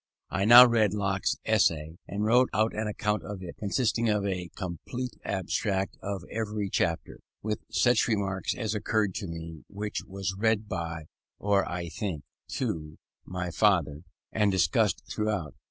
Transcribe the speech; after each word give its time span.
I 0.31 0.45
now 0.45 0.65
read 0.65 0.95
Locke's 0.95 1.37
Essay, 1.45 1.99
and 2.07 2.25
wrote 2.25 2.49
out 2.55 2.73
an 2.73 2.87
account 2.87 3.21
of 3.23 3.43
it, 3.43 3.55
consisting 3.59 4.09
of 4.09 4.25
a 4.25 4.49
complete 4.55 5.15
abstract 5.23 5.95
of 6.01 6.23
every 6.31 6.71
chapter, 6.71 7.19
with 7.43 7.59
such 7.69 8.07
remarks 8.07 8.55
as 8.55 8.73
occurred 8.73 9.13
to 9.13 9.27
me; 9.27 9.63
which 9.67 10.01
was 10.07 10.33
read 10.35 10.67
by, 10.67 11.05
or 11.37 11.69
(I 11.69 11.89
think) 11.89 12.23
to, 12.53 12.97
my 13.25 13.51
father, 13.51 14.01
and 14.31 14.51
discussed 14.51 15.03
throughout. 15.07 15.53